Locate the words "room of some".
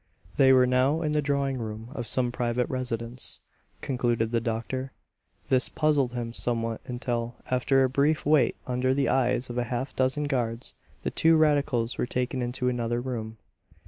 1.59-2.31